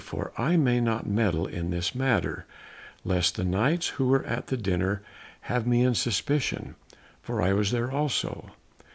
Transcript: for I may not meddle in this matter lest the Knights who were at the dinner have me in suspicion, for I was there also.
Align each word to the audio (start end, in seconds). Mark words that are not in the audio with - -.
for 0.03 0.31
I 0.35 0.57
may 0.57 0.81
not 0.81 1.05
meddle 1.05 1.45
in 1.45 1.69
this 1.69 1.93
matter 1.93 2.47
lest 3.05 3.35
the 3.35 3.43
Knights 3.43 3.87
who 3.89 4.07
were 4.07 4.23
at 4.23 4.47
the 4.47 4.57
dinner 4.57 5.03
have 5.41 5.67
me 5.67 5.83
in 5.83 5.93
suspicion, 5.93 6.73
for 7.21 7.39
I 7.39 7.53
was 7.53 7.69
there 7.69 7.91
also. 7.91 8.49